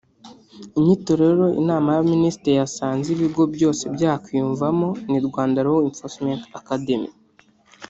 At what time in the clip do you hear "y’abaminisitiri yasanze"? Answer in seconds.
1.91-3.07